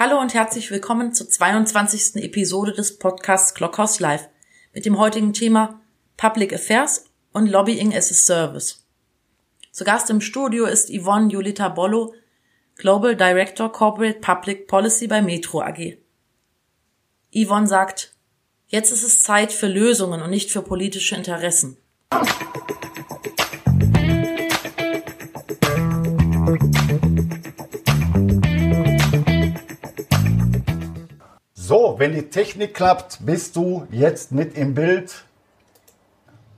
[0.00, 2.22] Hallo und herzlich willkommen zur 22.
[2.22, 4.28] Episode des Podcasts Clockhouse Live
[4.72, 5.80] mit dem heutigen Thema
[6.16, 8.86] Public Affairs und Lobbying as a Service.
[9.72, 12.14] Zu Gast im Studio ist Yvonne Julita Bollo,
[12.76, 15.98] Global Director Corporate Public Policy bei Metro AG.
[17.34, 18.14] Yvonne sagt,
[18.68, 21.76] jetzt ist es Zeit für Lösungen und nicht für politische Interessen.
[31.68, 35.22] So, wenn die Technik klappt, bist du jetzt mit im Bild.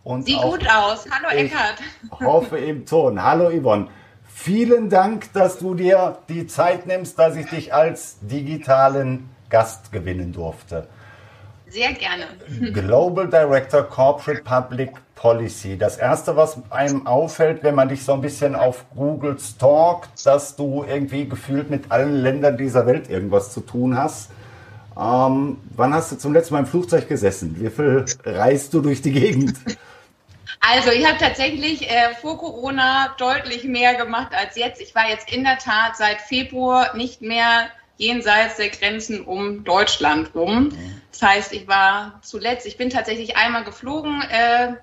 [0.04, 1.04] Und Sieht gut aus.
[1.10, 1.78] Hallo Eckhard.
[2.20, 3.20] Hoffe im Ton.
[3.20, 3.88] Hallo Yvonne.
[4.32, 10.32] Vielen Dank, dass du dir die Zeit nimmst, dass ich dich als digitalen Gast gewinnen
[10.32, 10.86] durfte.
[11.66, 12.26] Sehr gerne.
[12.72, 15.76] Global Director Corporate Public Policy.
[15.76, 20.54] Das erste, was einem auffällt, wenn man dich so ein bisschen auf Google stalkt, dass
[20.54, 24.30] du irgendwie gefühlt mit allen Ländern dieser Welt irgendwas zu tun hast.
[24.98, 27.56] Ähm, wann hast du zum letzten Mal im Flugzeug gesessen?
[27.58, 29.56] Wie viel reist du durch die Gegend?
[30.60, 34.80] Also ich habe tatsächlich äh, vor Corona deutlich mehr gemacht als jetzt.
[34.80, 40.34] Ich war jetzt in der Tat seit Februar nicht mehr jenseits der Grenzen um Deutschland
[40.34, 40.70] rum.
[41.12, 44.74] Das heißt, ich war zuletzt, ich bin tatsächlich einmal geflogen äh,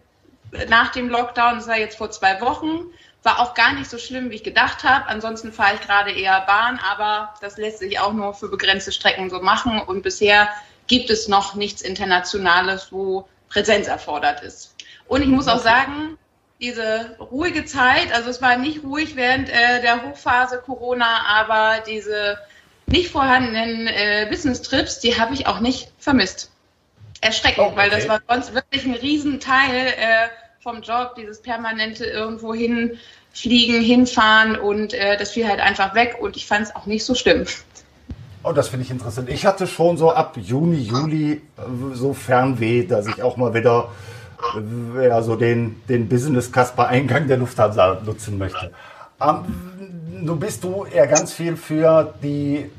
[0.69, 2.85] nach dem Lockdown, das war jetzt vor zwei Wochen.
[3.27, 5.09] War auch gar nicht so schlimm, wie ich gedacht habe.
[5.09, 9.29] Ansonsten fahre ich gerade eher Bahn, aber das lässt sich auch nur für begrenzte Strecken
[9.29, 9.81] so machen.
[9.81, 10.47] Und bisher
[10.87, 14.75] gibt es noch nichts Internationales, wo Präsenz erfordert ist.
[15.09, 16.17] Und ich muss auch sagen,
[16.61, 22.37] diese ruhige Zeit, also es war nicht ruhig während äh, der Hochphase Corona, aber diese
[22.85, 26.49] nicht vorhandenen äh, Business-Trips, die habe ich auch nicht vermisst.
[27.19, 27.75] Erschreckend, oh, okay.
[27.75, 30.29] weil das war sonst wirklich ein Riesenteil äh,
[30.61, 32.53] vom Job, dieses permanente irgendwo
[33.37, 37.05] hinfliegen, hinfahren und äh, das fiel halt einfach weg und ich fand es auch nicht
[37.05, 37.45] so schlimm.
[38.43, 39.29] Oh, das finde ich interessant.
[39.29, 41.39] Ich hatte schon so ab Juni, Juli äh,
[41.93, 43.89] so Fernweh, dass ich auch mal wieder
[44.97, 48.71] äh, ja, so den, den Business-Kasper-Eingang der Lufthansa nutzen möchte.
[49.21, 52.69] Ähm, du bist du eher ganz viel für die,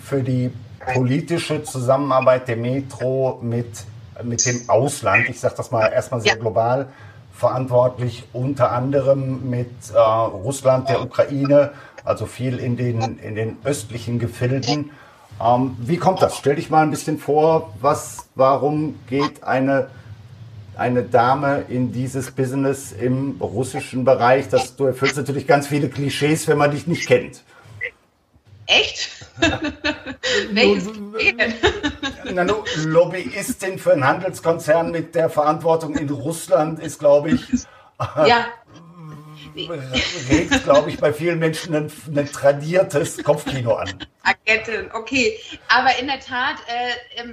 [0.00, 0.50] für die
[0.92, 3.84] politische Zusammenarbeit der Metro mit,
[4.22, 5.28] mit dem Ausland.
[5.28, 6.38] Ich sage das mal erstmal sehr ja.
[6.38, 6.88] global
[7.38, 11.70] verantwortlich, unter anderem mit äh, Russland, der Ukraine,
[12.04, 14.90] also viel in den, in den östlichen Gefilden.
[15.40, 16.36] Ähm, wie kommt das?
[16.36, 19.88] Stell dich mal ein bisschen vor, was, warum geht eine,
[20.76, 24.48] eine Dame in dieses Business im russischen Bereich?
[24.48, 27.44] Das, du erfüllst natürlich ganz viele Klischees, wenn man dich nicht kennt.
[28.68, 29.08] Echt?
[30.52, 30.88] Welches
[32.32, 37.40] na, no, Lobbyistin für einen Handelskonzern mit der Verantwortung in Russland ist, glaube ich,
[38.26, 38.46] ja.
[40.28, 44.06] regt, glaube ich, bei vielen Menschen ein, ein tradiertes Kopfkino an.
[44.22, 45.38] Agentin, okay.
[45.68, 47.24] Aber in der Tat, äh,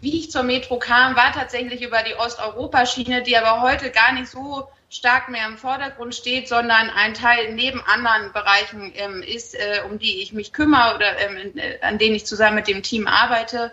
[0.00, 4.28] wie ich zur Metro kam, war tatsächlich über die Osteuropa-Schiene, die aber heute gar nicht
[4.28, 9.80] so stark mehr im Vordergrund steht, sondern ein Teil neben anderen Bereichen ähm, ist, äh,
[9.88, 13.06] um die ich mich kümmere oder ähm, äh, an denen ich zusammen mit dem Team
[13.06, 13.72] arbeite.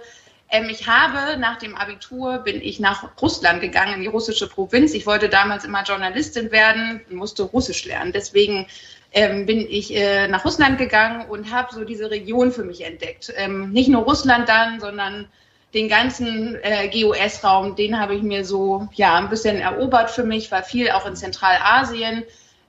[0.50, 4.94] Ähm, ich habe nach dem Abitur bin ich nach Russland gegangen, in die russische Provinz.
[4.94, 8.12] Ich wollte damals immer Journalistin werden, musste Russisch lernen.
[8.12, 8.68] Deswegen
[9.12, 13.32] ähm, bin ich äh, nach Russland gegangen und habe so diese Region für mich entdeckt.
[13.36, 15.28] Ähm, nicht nur Russland dann, sondern
[15.74, 20.52] den ganzen äh, GOS-Raum, den habe ich mir so ja ein bisschen erobert für mich,
[20.52, 22.24] war viel auch in Zentralasien.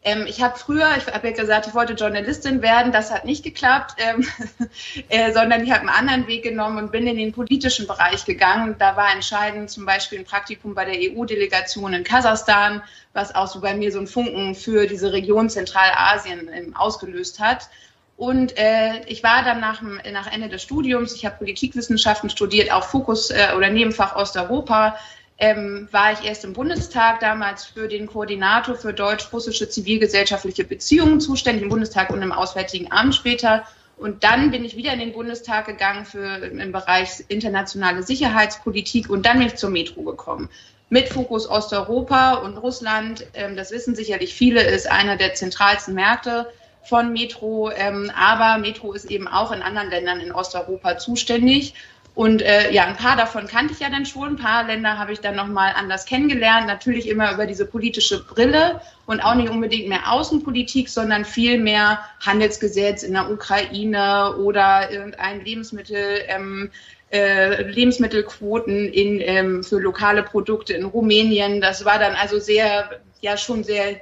[0.07, 3.43] Ähm, ich habe früher, ich habe ja gesagt, ich wollte Journalistin werden, das hat nicht
[3.43, 4.27] geklappt, ähm,
[5.09, 8.77] äh, sondern ich habe einen anderen Weg genommen und bin in den politischen Bereich gegangen.
[8.79, 12.83] Da war entscheidend zum Beispiel ein Praktikum bei der EU-Delegation in Kasachstan,
[13.15, 17.69] was auch so bei mir so einen Funken für diese Region Zentralasien ähm, ausgelöst hat.
[18.17, 22.85] Und äh, ich war dann nach, nach Ende des Studiums, ich habe Politikwissenschaften studiert, auch
[22.85, 24.97] Fokus äh, oder Nebenfach Osteuropa,
[25.39, 31.65] ähm, war ich erst im Bundestag damals für den Koordinator für deutsch-russische zivilgesellschaftliche Beziehungen zuständig,
[31.65, 33.65] im Bundestag und im Auswärtigen Amt später.
[33.97, 39.27] Und dann bin ich wieder in den Bundestag gegangen für im Bereich internationale Sicherheitspolitik und
[39.27, 40.49] dann bin ich zur Metro gekommen.
[40.89, 46.47] Mit Fokus Osteuropa und Russland, ähm, das wissen sicherlich viele, ist einer der zentralsten Märkte
[46.87, 51.75] von Metro, ähm, aber Metro ist eben auch in anderen Ländern in Osteuropa zuständig.
[52.15, 54.35] Und äh, ja, ein paar davon kannte ich ja dann schon.
[54.35, 56.69] Ein paar Länder habe ich dann nochmal anders kennengelernt.
[56.69, 61.99] Natürlich immer über diese politische Brille und auch nicht unbedingt mehr Außenpolitik, sondern viel mehr
[62.25, 66.71] Handelsgesetz in der Ukraine oder irgendein Lebensmittel, ähm,
[67.13, 71.61] äh, Lebensmittelquoten in, ähm, für lokale Produkte in Rumänien.
[71.61, 74.01] Das war dann also sehr, ja schon sehr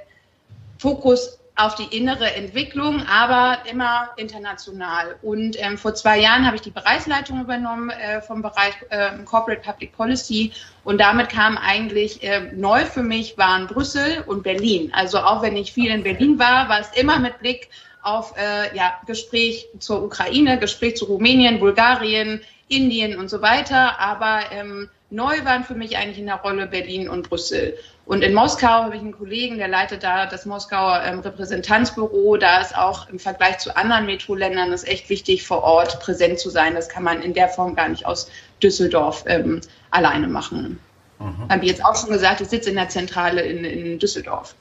[0.77, 5.15] Fokus auf die innere Entwicklung, aber immer international.
[5.21, 9.61] Und ähm, vor zwei Jahren habe ich die Bereichsleitung übernommen äh, vom Bereich äh, Corporate
[9.61, 10.51] Public Policy
[10.83, 14.91] und damit kam eigentlich äh, neu für mich waren Brüssel und Berlin.
[14.93, 17.69] Also auch wenn ich viel in Berlin war, war es immer mit Blick
[18.01, 23.99] auf äh, ja, Gespräch zur Ukraine, Gespräch zu Rumänien, Bulgarien, Indien und so weiter.
[23.99, 27.75] Aber ähm, neu waren für mich eigentlich in der Rolle Berlin und Brüssel.
[28.05, 32.35] Und in Moskau habe ich einen Kollegen, der leitet da das Moskauer ähm, Repräsentanzbüro.
[32.37, 36.49] Da ist auch im Vergleich zu anderen Metroländern ist echt wichtig, vor Ort präsent zu
[36.49, 36.75] sein.
[36.75, 38.29] Das kann man in der Form gar nicht aus
[38.61, 39.61] Düsseldorf ähm,
[39.91, 40.79] alleine machen.
[41.19, 41.49] Mhm.
[41.49, 44.55] Habe ich jetzt auch schon gesagt, ich sitze in der Zentrale in, in Düsseldorf.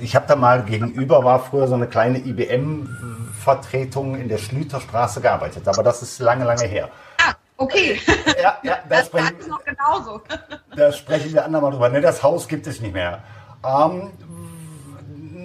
[0.00, 5.66] Ich habe da mal gegenüber, war früher so eine kleine IBM-Vertretung in der Schlüterstraße gearbeitet,
[5.68, 6.90] aber das ist lange, lange her.
[7.58, 8.00] Okay.
[8.40, 10.20] Ja, ja, da, sprechen, noch genauso.
[10.76, 11.88] da sprechen wir andermal drüber.
[11.88, 13.22] Ne, das Haus gibt es nicht mehr.
[13.66, 14.10] Ähm,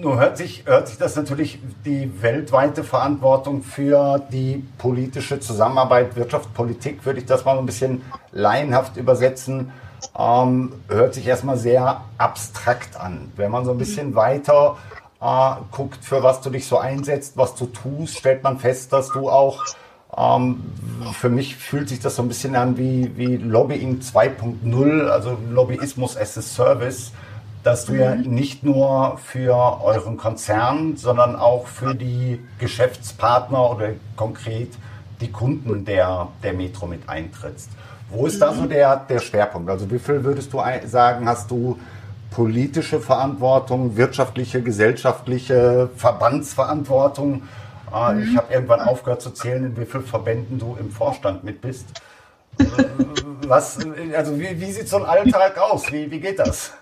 [0.00, 6.54] nun hört sich, hört sich das natürlich die weltweite Verantwortung für die politische Zusammenarbeit, Wirtschaft,
[6.54, 9.72] Politik, würde ich das mal ein bisschen laienhaft übersetzen,
[10.16, 13.32] ähm, hört sich erstmal sehr abstrakt an.
[13.34, 14.76] Wenn man so ein bisschen weiter
[15.20, 19.08] äh, guckt, für was du dich so einsetzt, was du tust, stellt man fest, dass
[19.08, 19.64] du auch
[20.16, 20.62] ähm,
[21.12, 26.16] für mich fühlt sich das so ein bisschen an wie, wie Lobbying 2.0, also Lobbyismus
[26.16, 27.12] as a Service,
[27.62, 28.00] dass du mhm.
[28.00, 34.72] ja nicht nur für euren Konzern, sondern auch für die Geschäftspartner oder konkret
[35.20, 37.70] die Kunden der, der Metro mit eintrittst.
[38.10, 38.40] Wo ist mhm.
[38.40, 39.70] da so der, der Schwerpunkt?
[39.70, 41.78] Also wie viel würdest du sagen, hast du
[42.30, 47.42] politische Verantwortung, wirtschaftliche, gesellschaftliche Verbandsverantwortung?
[47.94, 48.30] Mhm.
[48.30, 51.86] Ich habe irgendwann aufgehört zu zählen, in wie vielen Verbänden du im Vorstand mit bist.
[52.58, 52.64] Äh,
[53.46, 53.78] was,
[54.14, 55.90] also wie, wie sieht so ein Alltag aus?
[55.92, 56.72] Wie, wie geht das?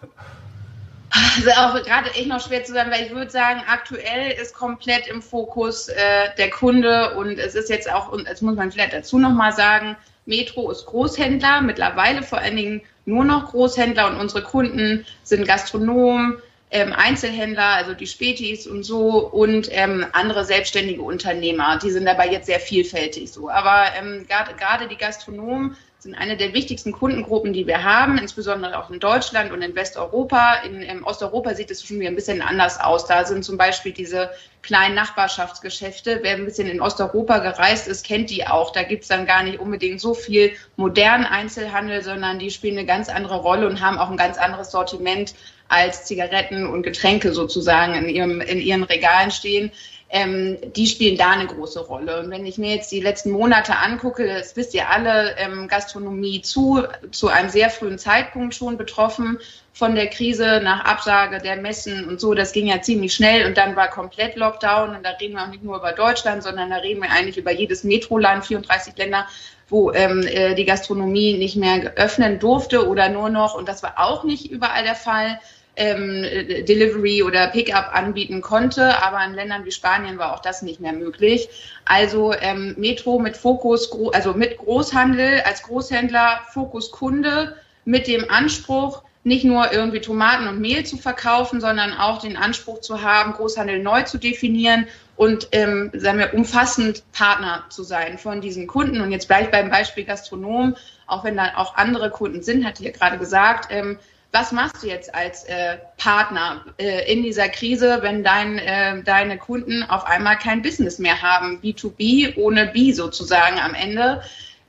[1.10, 5.06] Also auch gerade echt noch schwer zu sagen, weil ich würde sagen, aktuell ist komplett
[5.08, 8.94] im Fokus äh, der Kunde und es ist jetzt auch, und das muss man vielleicht
[8.94, 14.42] dazu nochmal sagen, Metro ist Großhändler, mittlerweile vor allen Dingen nur noch Großhändler und unsere
[14.42, 16.38] Kunden sind Gastronomen,
[16.72, 21.78] ähm, Einzelhändler, also die Spätis und so und ähm, andere selbstständige Unternehmer.
[21.78, 23.50] Die sind dabei jetzt sehr vielfältig so.
[23.50, 28.90] Aber ähm, gerade die Gastronomen sind eine der wichtigsten Kundengruppen, die wir haben, insbesondere auch
[28.90, 30.54] in Deutschland und in Westeuropa.
[30.64, 33.06] In, in Osteuropa sieht es schon wieder ein bisschen anders aus.
[33.06, 34.30] Da sind zum Beispiel diese
[34.62, 36.20] kleinen Nachbarschaftsgeschäfte.
[36.22, 38.72] Wer ein bisschen in Osteuropa gereist ist, kennt die auch.
[38.72, 42.86] Da gibt es dann gar nicht unbedingt so viel modernen Einzelhandel, sondern die spielen eine
[42.86, 45.34] ganz andere Rolle und haben auch ein ganz anderes Sortiment
[45.72, 49.72] als Zigaretten und Getränke sozusagen in, ihrem, in ihren Regalen stehen
[50.14, 52.20] ähm, die spielen da eine große Rolle.
[52.20, 56.42] Und wenn ich mir jetzt die letzten Monate angucke, das wisst ihr alle, ähm, Gastronomie
[56.42, 59.38] zu, zu einem sehr frühen Zeitpunkt schon betroffen
[59.72, 62.34] von der Krise nach Absage der Messen und so.
[62.34, 64.94] Das ging ja ziemlich schnell und dann war komplett Lockdown.
[64.94, 67.50] Und da reden wir auch nicht nur über Deutschland, sondern da reden wir eigentlich über
[67.50, 69.26] jedes Metroland, 34 Länder,
[69.70, 73.54] wo ähm, äh, die Gastronomie nicht mehr öffnen durfte oder nur noch.
[73.54, 75.40] Und das war auch nicht überall der Fall
[75.76, 76.22] ähm,
[76.66, 80.92] Delivery oder Pickup anbieten konnte, aber in Ländern wie Spanien war auch das nicht mehr
[80.92, 81.48] möglich.
[81.84, 89.02] Also ähm, Metro mit Fokus, also mit Großhandel als Großhändler, Fokus Kunde mit dem Anspruch,
[89.24, 93.80] nicht nur irgendwie Tomaten und Mehl zu verkaufen, sondern auch den Anspruch zu haben, Großhandel
[93.80, 94.86] neu zu definieren
[95.16, 99.00] und ähm, sagen wir, umfassend Partner zu sein von diesen Kunden.
[99.00, 100.76] Und jetzt bleibe ich beim Beispiel Gastronom,
[101.06, 103.98] auch wenn da auch andere Kunden sind, hat hier gerade gesagt, ähm,
[104.32, 109.36] was machst du jetzt als äh, Partner äh, in dieser Krise, wenn dein, äh, deine
[109.36, 114.22] Kunden auf einmal kein Business mehr haben, B2B ohne B sozusagen am Ende.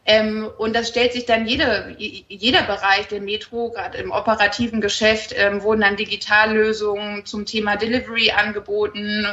[0.05, 5.33] Ähm, und das stellt sich dann jede, jeder Bereich der Metro, gerade im operativen Geschäft,
[5.37, 9.25] ähm, wurden dann Digitallösungen zum Thema Delivery angeboten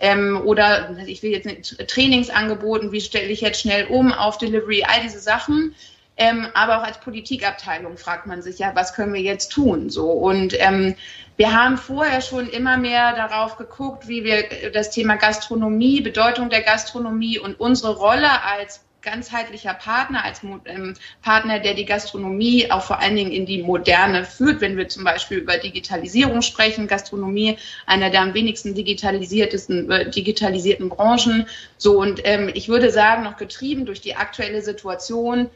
[0.00, 4.84] ähm, oder ich will jetzt Trainings angeboten, wie stelle ich jetzt schnell um auf Delivery,
[4.86, 5.74] all diese Sachen.
[6.18, 9.88] Ähm, aber auch als Politikabteilung fragt man sich ja, was können wir jetzt tun?
[9.88, 10.96] So und ähm,
[11.36, 16.62] wir haben vorher schon immer mehr darauf geguckt, wie wir das Thema Gastronomie, Bedeutung der
[16.62, 22.98] Gastronomie und unsere Rolle als ganzheitlicher Partner, als ähm, Partner, der die Gastronomie auch vor
[22.98, 26.88] allen Dingen in die Moderne führt, wenn wir zum Beispiel über Digitalisierung sprechen.
[26.88, 31.46] Gastronomie, einer der am wenigsten digitalisiertesten, äh, digitalisierten Branchen.
[31.76, 35.48] So, und ähm, ich würde sagen, noch getrieben durch die aktuelle Situation,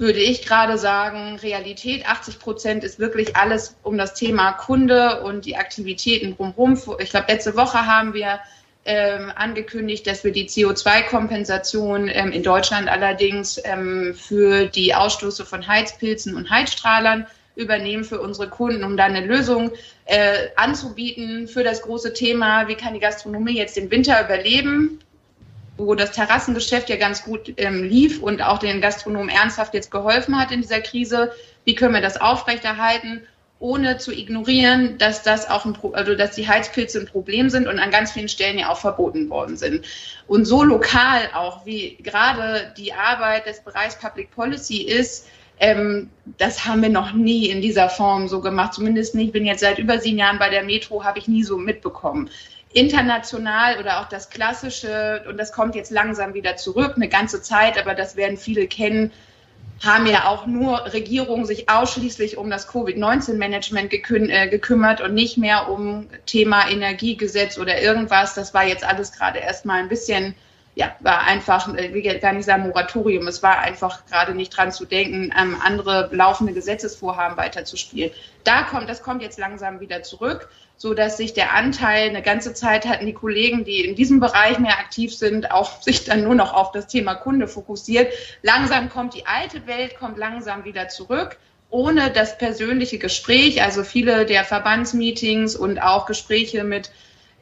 [0.00, 5.44] würde ich gerade sagen, Realität 80 Prozent ist wirklich alles um das Thema Kunde und
[5.44, 6.78] die Aktivitäten drumherum.
[6.98, 8.40] Ich glaube, letzte Woche haben wir
[8.86, 15.66] ähm, angekündigt, dass wir die CO2-Kompensation ähm, in Deutschland allerdings ähm, für die Ausstoße von
[15.66, 17.26] Heizpilzen und Heizstrahlern
[17.56, 19.72] übernehmen für unsere Kunden, um da eine Lösung
[20.06, 25.00] äh, anzubieten für das große Thema, wie kann die Gastronomie jetzt den Winter überleben,
[25.86, 30.38] wo das Terrassengeschäft ja ganz gut ähm, lief und auch den Gastronomen ernsthaft jetzt geholfen
[30.38, 31.32] hat in dieser Krise.
[31.64, 33.22] Wie können wir das aufrechterhalten?
[33.60, 37.78] ohne zu ignorieren, dass das auch ein, also dass die Heizpilze ein Problem sind und
[37.78, 39.86] an ganz vielen Stellen ja auch verboten worden sind.
[40.26, 45.28] Und so lokal auch, wie gerade die Arbeit des Bereichs Public Policy ist,
[45.60, 46.08] ähm,
[46.38, 48.72] das haben wir noch nie in dieser Form so gemacht.
[48.72, 51.44] Zumindest nicht, ich bin jetzt seit über sieben Jahren bei der Metro, habe ich nie
[51.44, 52.30] so mitbekommen.
[52.72, 57.78] International oder auch das Klassische, und das kommt jetzt langsam wieder zurück, eine ganze Zeit,
[57.78, 59.12] aber das werden viele kennen,
[59.82, 65.70] haben ja auch nur Regierungen sich ausschließlich um das Covid-19-Management äh, gekümmert und nicht mehr
[65.70, 68.34] um Thema Energiegesetz oder irgendwas.
[68.34, 70.34] Das war jetzt alles gerade erstmal ein bisschen,
[70.80, 74.72] ja, war einfach, äh, wie gar nicht sagen Moratorium, es war einfach gerade nicht dran
[74.72, 78.10] zu denken, ähm, andere laufende Gesetzesvorhaben weiterzuspielen.
[78.44, 80.48] Da kommt, das kommt jetzt langsam wieder zurück
[80.82, 84.58] so dass sich der Anteil eine ganze Zeit hatten die Kollegen, die in diesem Bereich
[84.58, 88.10] mehr aktiv sind, auch sich dann nur noch auf das Thema Kunde fokussiert.
[88.40, 91.36] Langsam kommt die alte Welt, kommt langsam wieder zurück
[91.70, 96.90] ohne das persönliche Gespräch, also viele der Verbandsmeetings und auch Gespräche mit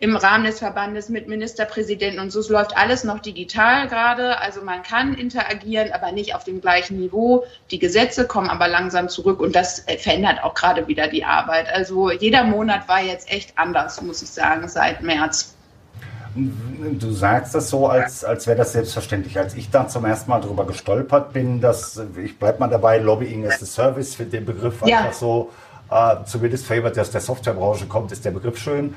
[0.00, 2.40] im Rahmen des Verbandes mit Ministerpräsidenten und so.
[2.40, 4.38] Es läuft alles noch digital gerade.
[4.40, 7.44] Also man kann interagieren, aber nicht auf dem gleichen Niveau.
[7.70, 11.68] Die Gesetze kommen aber langsam zurück und das verändert auch gerade wieder die Arbeit.
[11.72, 15.54] Also jeder Monat war jetzt echt anders, muss ich sagen, seit März.
[16.34, 19.36] Du sagst das so, als, als wäre das selbstverständlich.
[19.36, 23.44] Als ich dann zum ersten Mal darüber gestolpert bin, dass ich bleibe mal dabei, Lobbying
[23.46, 24.98] as a Service, finde den Begriff ja.
[24.98, 25.50] einfach so,
[25.90, 28.94] äh, zumindest für jemand, der aus der Softwarebranche kommt, ist der Begriff schön.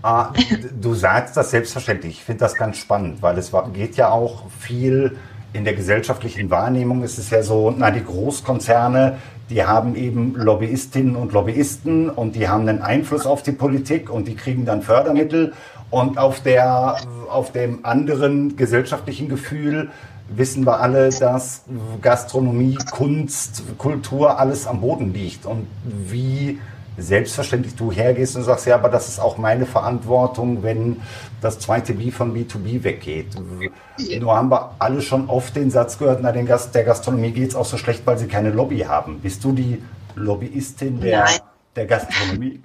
[0.00, 0.32] Ah,
[0.80, 2.18] du sagst das selbstverständlich.
[2.18, 5.16] Ich finde das ganz spannend, weil es geht ja auch viel
[5.52, 7.02] in der gesellschaftlichen Wahrnehmung.
[7.02, 9.16] Es ist ja so, na, die Großkonzerne,
[9.50, 14.28] die haben eben Lobbyistinnen und Lobbyisten und die haben einen Einfluss auf die Politik und
[14.28, 15.52] die kriegen dann Fördermittel.
[15.90, 16.96] Und auf, der,
[17.30, 19.90] auf dem anderen gesellschaftlichen Gefühl
[20.28, 21.64] wissen wir alle, dass
[22.02, 25.46] Gastronomie, Kunst, Kultur alles am Boden liegt.
[25.46, 26.58] Und wie
[26.98, 31.00] selbstverständlich du hergehst und sagst, ja, aber das ist auch meine Verantwortung, wenn
[31.40, 33.28] das zweite B von B2B weggeht.
[34.20, 37.50] Nur haben wir alle schon oft den Satz gehört, na, den Gast, der Gastronomie geht
[37.50, 39.20] es auch so schlecht, weil sie keine Lobby haben.
[39.20, 39.82] Bist du die
[40.16, 41.26] Lobbyistin der,
[41.76, 42.62] der Gastronomie?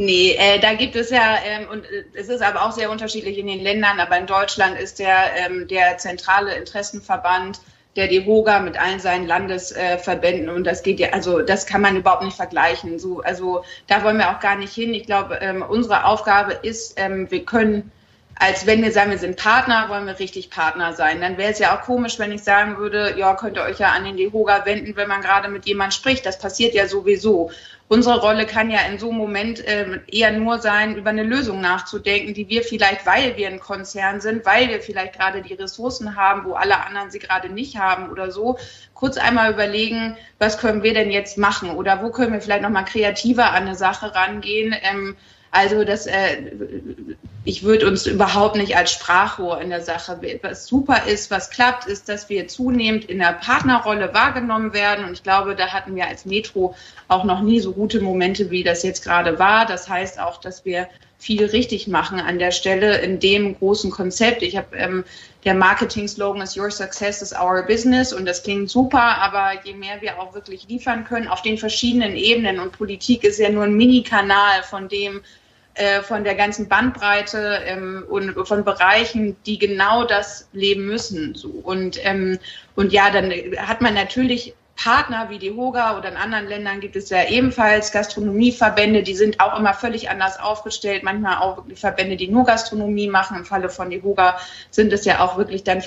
[0.00, 3.36] Nee, äh, da gibt es ja, ähm, und äh, es ist aber auch sehr unterschiedlich
[3.36, 7.60] in den Ländern, aber in Deutschland ist der, ähm, der zentrale Interessenverband
[7.96, 12.22] der DEHOGA mit allen seinen Landesverbänden und das geht ja, also das kann man überhaupt
[12.22, 12.98] nicht vergleichen.
[12.98, 14.94] So, also da wollen wir auch gar nicht hin.
[14.94, 17.90] Ich glaube, ähm, unsere Aufgabe ist, ähm, wir können
[18.38, 21.20] als wenn wir sagen, wir sind Partner, wollen wir richtig Partner sein.
[21.20, 23.90] Dann wäre es ja auch komisch, wenn ich sagen würde, ja, könnt ihr euch ja
[23.90, 26.24] an den DEHOGA wenden, wenn man gerade mit jemandem spricht.
[26.24, 27.50] Das passiert ja sowieso.
[27.88, 31.60] Unsere Rolle kann ja in so einem Moment äh, eher nur sein, über eine Lösung
[31.60, 36.14] nachzudenken, die wir vielleicht, weil wir ein Konzern sind, weil wir vielleicht gerade die Ressourcen
[36.14, 38.58] haben, wo alle anderen sie gerade nicht haben oder so,
[38.92, 42.84] kurz einmal überlegen, was können wir denn jetzt machen oder wo können wir vielleicht nochmal
[42.84, 44.76] kreativer an eine Sache rangehen.
[44.82, 45.16] Ähm,
[45.50, 46.52] also das, äh,
[47.48, 50.20] ich würde uns überhaupt nicht als Sprachrohr in der Sache.
[50.42, 55.06] Was super ist, was klappt, ist, dass wir zunehmend in der Partnerrolle wahrgenommen werden.
[55.06, 56.74] Und ich glaube, da hatten wir als Metro
[57.08, 59.64] auch noch nie so gute Momente, wie das jetzt gerade war.
[59.64, 64.42] Das heißt auch, dass wir viel richtig machen an der Stelle in dem großen Konzept.
[64.42, 65.04] Ich habe ähm,
[65.46, 70.02] der Marketing-Slogan ist Your Success is Our Business und das klingt super, aber je mehr
[70.02, 73.74] wir auch wirklich liefern können auf den verschiedenen Ebenen und Politik ist ja nur ein
[73.74, 75.22] Mini-Kanal von dem,
[75.78, 81.34] äh, von der ganzen Bandbreite ähm, und von Bereichen, die genau das leben müssen.
[81.34, 81.48] So.
[81.48, 82.38] Und, ähm,
[82.74, 86.94] und ja, dann hat man natürlich Partner wie die Hoga oder in anderen Ländern gibt
[86.94, 91.02] es ja ebenfalls Gastronomieverbände, die sind auch immer völlig anders aufgestellt.
[91.02, 93.38] Manchmal auch wirklich Verbände, die nur Gastronomie machen.
[93.38, 94.38] Im Falle von die Hoga
[94.70, 95.82] sind es ja auch wirklich dann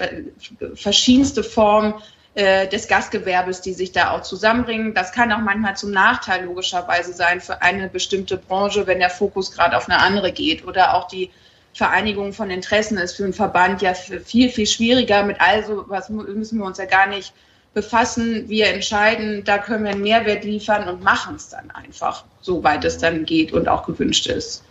[0.76, 1.94] verschiedenste Formen
[2.34, 4.94] äh, des Gastgewerbes, die sich da auch zusammenbringen.
[4.94, 9.52] Das kann auch manchmal zum Nachteil logischerweise sein für eine bestimmte Branche, wenn der Fokus
[9.52, 11.30] gerade auf eine andere geht oder auch die
[11.74, 15.24] Vereinigung von Interessen ist für einen Verband ja viel, viel schwieriger.
[15.24, 17.34] Mit also was müssen wir uns ja gar nicht
[17.74, 22.84] befassen, wir entscheiden, da können wir einen Mehrwert liefern und machen es dann einfach, soweit
[22.84, 24.64] es dann geht und auch gewünscht ist.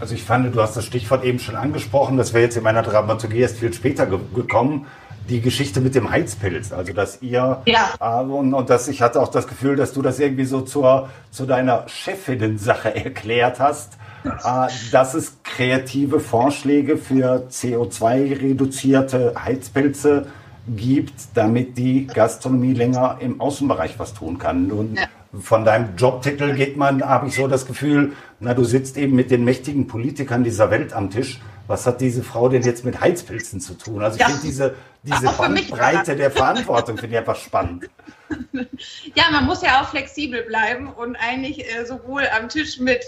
[0.00, 2.82] Also ich fand, du hast das Stichwort eben schon angesprochen, das wäre jetzt in meiner
[2.82, 4.86] Dramaturgie erst viel später ge gekommen.
[5.28, 7.90] Die Geschichte mit dem Heizpilz, also dass ihr ja.
[8.00, 11.08] äh, und, und dass ich hatte auch das Gefühl, dass du das irgendwie so zur,
[11.30, 20.26] zu deiner Chefinnen-Sache erklärt hast, äh, dass es kreative Vorschläge für CO2-reduzierte Heizpilze
[20.66, 24.70] gibt, damit die Gastronomie länger im Außenbereich was tun kann.
[24.70, 25.06] Und ja.
[25.38, 29.30] von deinem Jobtitel geht man, habe ich so das Gefühl, na, du sitzt eben mit
[29.30, 31.40] den mächtigen Politikern dieser Welt am Tisch.
[31.66, 34.02] Was hat diese Frau denn jetzt mit Heizpilzen zu tun?
[34.02, 34.28] Also ich ja.
[34.28, 37.88] finde diese, diese Bandbreite der Verantwortung finde ich einfach spannend.
[39.14, 43.04] Ja, man muss ja auch flexibel bleiben und eigentlich äh, sowohl am Tisch mit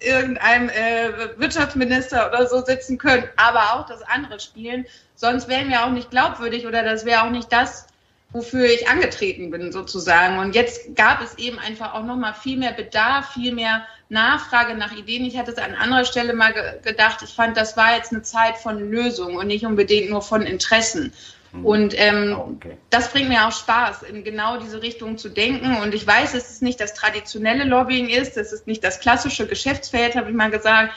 [0.00, 4.86] irgendeinem äh, Wirtschaftsminister oder so sitzen können, aber auch das andere spielen.
[5.14, 7.86] Sonst wären wir auch nicht glaubwürdig oder das wäre auch nicht das,
[8.34, 10.38] wofür ich angetreten bin sozusagen.
[10.38, 14.92] Und jetzt gab es eben einfach auch nochmal viel mehr Bedarf, viel mehr Nachfrage nach
[14.92, 15.24] Ideen.
[15.24, 18.22] Ich hatte es an anderer Stelle mal ge gedacht, ich fand, das war jetzt eine
[18.22, 21.12] Zeit von Lösungen und nicht unbedingt nur von Interessen.
[21.52, 21.64] Mhm.
[21.64, 22.76] Und ähm, oh, okay.
[22.90, 25.76] das bringt mir auch Spaß, in genau diese Richtung zu denken.
[25.76, 29.46] Und ich weiß, dass es nicht das traditionelle Lobbying ist, das ist nicht das klassische
[29.46, 30.92] Geschäftsfeld, habe ich mal gesagt,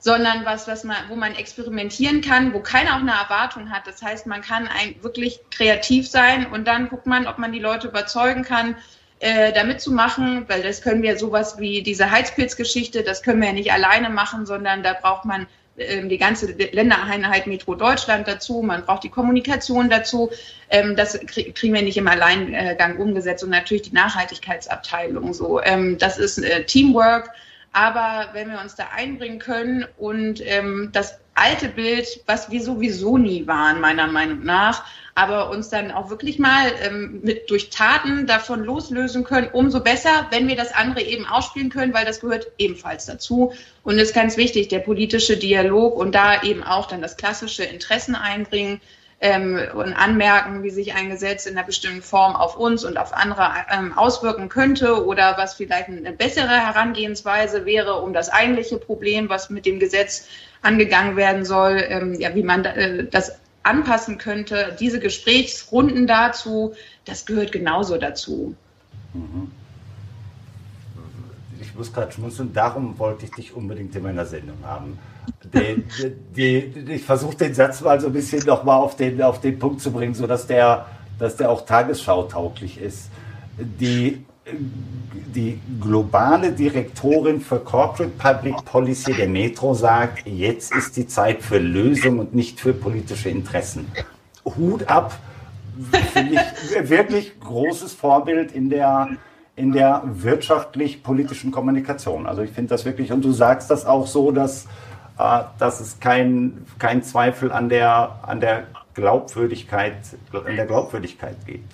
[0.00, 3.86] sondern was, was man, wo man experimentieren kann, wo keiner auch eine Erwartung hat.
[3.86, 7.58] Das heißt, man kann ein, wirklich kreativ sein und dann guckt man, ob man die
[7.58, 8.76] Leute überzeugen kann,
[9.20, 13.54] äh, da mitzumachen, weil das können wir sowas wie diese Heizpilzgeschichte, das können wir ja
[13.54, 18.86] nicht alleine machen, sondern da braucht man ähm, die ganze Ländereinheit Metro Deutschland dazu, man
[18.86, 20.30] braucht die Kommunikation dazu.
[20.70, 25.60] Ähm, das kriegen wir nicht im Alleingang umgesetzt und natürlich die Nachhaltigkeitsabteilung so.
[25.60, 27.30] Ähm, das ist äh, Teamwork
[27.72, 33.16] aber wenn wir uns da einbringen können und ähm, das alte Bild, was wir sowieso
[33.16, 34.84] nie waren, meiner Meinung nach,
[35.14, 40.26] aber uns dann auch wirklich mal ähm, mit durch Taten davon loslösen können, umso besser,
[40.30, 43.52] wenn wir das andere eben ausspielen können, weil das gehört ebenfalls dazu.
[43.84, 48.14] Und ist ganz wichtig, der politische Dialog und da eben auch dann das klassische Interessen
[48.14, 48.80] einbringen
[49.20, 53.12] ähm, und anmerken, wie sich ein Gesetz in einer bestimmten Form auf uns und auf
[53.12, 59.28] andere ähm, auswirken könnte oder was vielleicht eine bessere Herangehensweise wäre, um das eigentliche Problem,
[59.28, 60.26] was mit dem Gesetz
[60.62, 64.76] angegangen werden soll, ähm, ja, wie man äh, das anpassen könnte.
[64.80, 66.74] Diese Gesprächsrunden dazu,
[67.04, 68.54] das gehört genauso dazu.
[69.12, 69.50] Mhm.
[71.70, 74.98] Ich muss gerade schmunzeln, darum wollte ich dich unbedingt in meiner Sendung haben
[75.44, 75.84] die,
[76.36, 79.80] die, ich versuche den Satz mal so ein bisschen nochmal auf den, auf den Punkt
[79.80, 80.86] zu bringen, sodass der,
[81.18, 83.08] dass der auch tagesschautauglich ist.
[83.58, 84.24] Die,
[85.34, 91.58] die globale Direktorin für Corporate Public Policy der Metro sagt, jetzt ist die Zeit für
[91.58, 93.86] Lösung und nicht für politische Interessen.
[94.44, 95.18] Hut ab,
[96.12, 99.10] finde ich wirklich großes Vorbild in der,
[99.60, 102.26] in der wirtschaftlich-politischen Kommunikation.
[102.26, 104.66] Also ich finde das wirklich, und du sagst das auch so, dass
[105.20, 109.96] äh, dass es kein, kein Zweifel an der, an der Glaubwürdigkeit,
[110.32, 111.70] an der Glaubwürdigkeit gibt.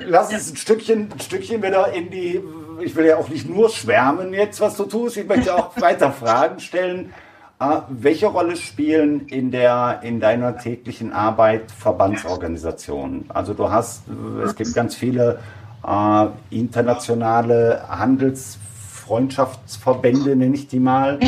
[0.00, 2.42] Lass uns ein Stückchen, ein Stückchen wieder in die,
[2.80, 6.12] ich will ja auch nicht nur schwärmen jetzt, was du tust, ich möchte auch weiter
[6.12, 7.14] Fragen stellen.
[7.58, 13.30] Äh, welche Rolle spielen in, der, in deiner täglichen Arbeit Verbandsorganisationen?
[13.30, 14.02] Also du hast,
[14.44, 15.38] es gibt ganz viele
[15.86, 21.18] äh, internationale Handelsfreundschaftsverbände, nenne ich die mal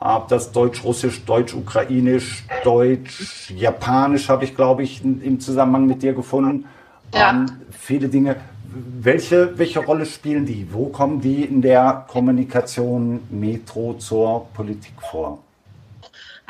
[0.00, 6.64] habe das Deutsch-Russisch, Deutsch-Ukrainisch, Deutsch-Japanisch habe ich, glaube ich, im Zusammenhang mit dir gefunden.
[7.14, 7.30] Ja.
[7.30, 8.36] Ähm, viele Dinge.
[8.72, 10.68] Welche, welche Rolle spielen die?
[10.72, 15.38] Wo kommen die in der Kommunikation Metro zur Politik vor?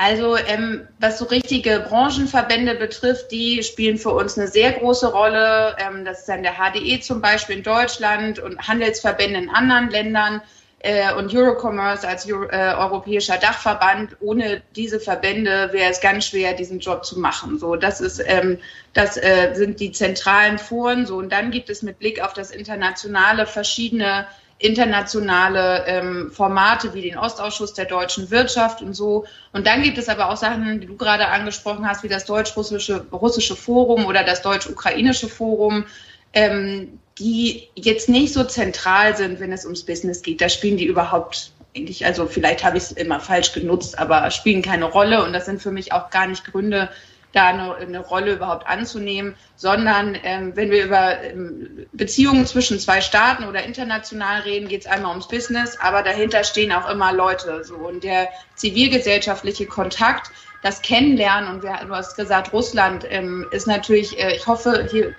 [0.03, 5.77] Also ähm, was so richtige Branchenverbände betrifft, die spielen für uns eine sehr große Rolle.
[5.79, 10.41] Ähm, das ist dann der HDE zum Beispiel in Deutschland und Handelsverbände in anderen Ländern
[10.79, 14.17] äh, und Eurocommerce als Euro, äh, europäischer Dachverband.
[14.21, 17.59] Ohne diese Verbände wäre es ganz schwer, diesen Job zu machen.
[17.59, 18.57] So, das ist, ähm,
[18.95, 21.05] das äh, sind die zentralen Foren.
[21.05, 24.27] So, und dann gibt es mit Blick auf das Internationale verschiedene
[24.61, 29.25] internationale ähm, Formate wie den Ostausschuss der deutschen Wirtschaft und so.
[29.53, 33.07] Und dann gibt es aber auch Sachen, die du gerade angesprochen hast, wie das deutsch-russische
[33.11, 35.87] russische Forum oder das deutsch-ukrainische Forum.
[36.33, 40.41] Ähm, die jetzt nicht so zentral sind, wenn es ums Business geht.
[40.41, 44.63] Da spielen die überhaupt eigentlich, also vielleicht habe ich es immer falsch genutzt, aber spielen
[44.63, 46.89] keine Rolle und das sind für mich auch gar nicht Gründe,
[47.33, 53.01] da eine, eine Rolle überhaupt anzunehmen, sondern ähm, wenn wir über ähm, Beziehungen zwischen zwei
[53.01, 57.65] Staaten oder international reden, geht es einmal ums Business, aber dahinter stehen auch immer Leute.
[57.65, 60.31] So und der zivilgesellschaftliche Kontakt
[60.63, 65.09] das Kennenlernen und wir, du hast gesagt, Russland ähm, ist natürlich, äh, ich hoffe, hier
[65.09, 65.15] äh,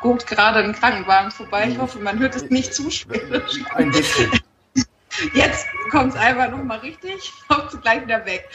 [0.00, 1.68] guckt gerade ein Krankenwagen vorbei.
[1.70, 3.22] Ich hoffe, man hört es nicht zu spät.
[3.74, 4.30] Ein bisschen.
[5.96, 8.46] Kommt es einfach nochmal richtig, kommt gleich wieder weg.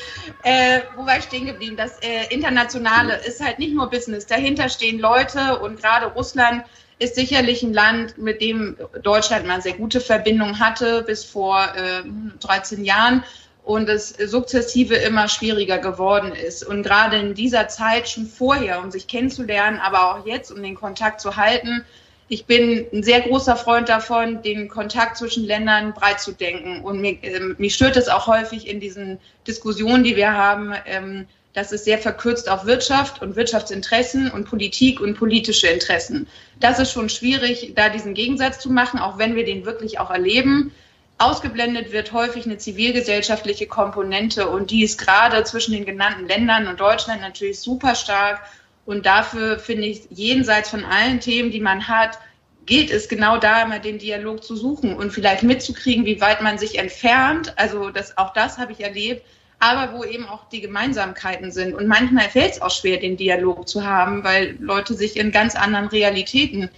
[0.43, 1.75] Äh, wo war ich stehen geblieben?
[1.75, 4.27] Das äh, Internationale ist halt nicht nur Business.
[4.27, 6.63] Dahinter stehen Leute und gerade Russland
[6.99, 12.03] ist sicherlich ein Land, mit dem Deutschland mal sehr gute Verbindungen hatte bis vor äh,
[12.41, 13.23] 13 Jahren
[13.63, 16.63] und es sukzessive immer schwieriger geworden ist.
[16.63, 20.75] Und gerade in dieser Zeit schon vorher, um sich kennenzulernen, aber auch jetzt, um den
[20.75, 21.85] Kontakt zu halten,
[22.31, 26.79] ich bin ein sehr großer Freund davon, den Kontakt zwischen Ländern breit zu denken.
[26.81, 31.27] Und mir, äh, mich stört es auch häufig in diesen Diskussionen, die wir haben, ähm,
[31.51, 36.25] dass es sehr verkürzt auf Wirtschaft und Wirtschaftsinteressen und Politik und politische Interessen.
[36.61, 40.09] Das ist schon schwierig, da diesen Gegensatz zu machen, auch wenn wir den wirklich auch
[40.09, 40.71] erleben.
[41.17, 46.79] Ausgeblendet wird häufig eine zivilgesellschaftliche Komponente und die ist gerade zwischen den genannten Ländern und
[46.79, 48.39] Deutschland natürlich super stark.
[48.85, 52.17] Und dafür finde ich, jenseits von allen Themen, die man hat,
[52.65, 56.57] geht es genau da immer den Dialog zu suchen und vielleicht mitzukriegen, wie weit man
[56.57, 57.53] sich entfernt.
[57.57, 59.25] Also das, auch das habe ich erlebt,
[59.59, 61.73] aber wo eben auch die Gemeinsamkeiten sind.
[61.73, 65.55] Und manchmal fällt es auch schwer, den Dialog zu haben, weil Leute sich in ganz
[65.55, 66.69] anderen Realitäten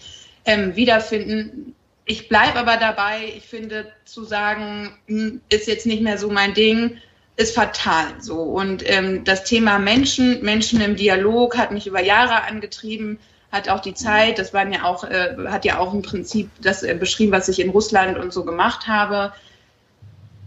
[0.45, 1.75] ähm, wiederfinden.
[2.05, 6.53] Ich bleibe aber dabei, ich finde, zu sagen, hm, ist jetzt nicht mehr so mein
[6.53, 6.97] Ding,
[7.35, 8.41] ist fatal so.
[8.41, 13.19] Und ähm, das Thema Menschen, Menschen im Dialog hat mich über Jahre angetrieben,
[13.51, 16.83] hat auch die Zeit, das waren ja auch, äh, hat ja auch im Prinzip das
[16.83, 19.31] äh, beschrieben, was ich in Russland und so gemacht habe.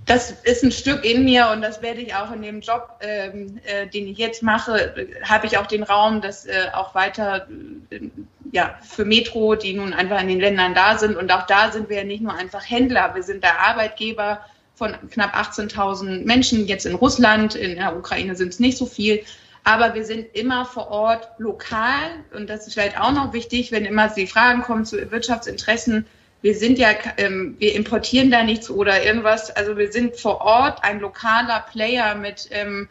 [0.07, 3.59] Das ist ein Stück in mir und das werde ich auch in dem Job, ähm,
[3.65, 4.95] äh, den ich jetzt mache,
[5.25, 7.49] habe ich auch den Raum, das äh, auch weiter
[7.91, 8.01] äh,
[8.53, 11.17] ja, für Metro, die nun einfach in den Ländern da sind.
[11.17, 14.41] Und auch da sind wir ja nicht nur einfach Händler, wir sind der Arbeitgeber
[14.77, 16.67] von knapp 18.000 Menschen.
[16.67, 19.25] Jetzt in Russland, in der Ukraine sind es nicht so viel.
[19.65, 22.11] Aber wir sind immer vor Ort lokal.
[22.33, 26.07] Und das ist vielleicht auch noch wichtig, wenn immer die Fragen kommen zu Wirtschaftsinteressen.
[26.43, 29.51] Wir sind ja, ähm, wir importieren da nichts oder irgendwas.
[29.51, 32.89] Also wir sind vor Ort ein lokaler Player mit ähm,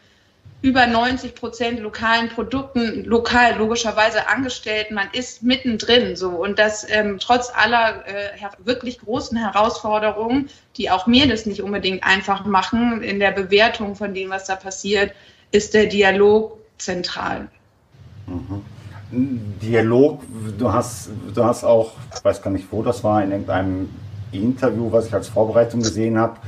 [0.62, 4.94] über 90 Prozent lokalen Produkten, lokal logischerweise Angestellten.
[4.94, 8.30] Man ist mittendrin so und das ähm, trotz aller äh,
[8.64, 14.14] wirklich großen Herausforderungen, die auch mir das nicht unbedingt einfach machen in der Bewertung von
[14.14, 15.12] dem, was da passiert,
[15.52, 17.48] ist der Dialog zentral.
[18.26, 18.62] Mhm.
[19.62, 20.24] Dialog,
[20.58, 23.88] du hast, du hast auch, ich weiß gar nicht, wo das war, in irgendeinem
[24.32, 26.38] Interview, was ich als Vorbereitung gesehen habe,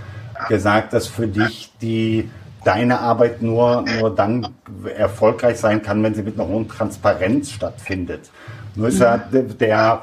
[0.48, 2.28] gesagt, dass für dich die
[2.64, 4.48] deine Arbeit nur, nur dann
[4.96, 8.30] erfolgreich sein kann, wenn sie mit einer hohen Transparenz stattfindet.
[8.74, 10.02] Nur ist ja der,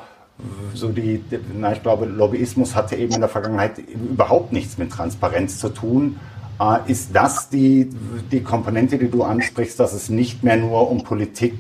[0.74, 1.24] so die,
[1.58, 6.20] na, ich glaube, Lobbyismus hatte eben in der Vergangenheit überhaupt nichts mit Transparenz zu tun.
[6.60, 7.90] Äh, ist das die,
[8.32, 11.54] die Komponente, die du ansprichst, dass es nicht mehr nur um Politik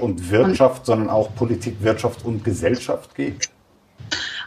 [0.00, 3.50] und Wirtschaft, sondern auch Politik, Wirtschaft und Gesellschaft geht?